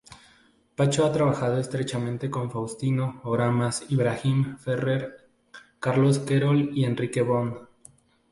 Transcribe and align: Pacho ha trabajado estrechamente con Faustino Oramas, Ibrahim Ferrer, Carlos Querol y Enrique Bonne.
Pacho 0.75 1.05
ha 1.05 1.11
trabajado 1.13 1.59
estrechamente 1.59 2.31
con 2.31 2.49
Faustino 2.49 3.21
Oramas, 3.23 3.85
Ibrahim 3.89 4.57
Ferrer, 4.57 5.29
Carlos 5.79 6.17
Querol 6.17 6.75
y 6.75 6.85
Enrique 6.85 7.21
Bonne. 7.21 7.57